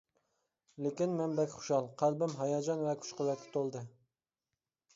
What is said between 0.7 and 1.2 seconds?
لېكىن،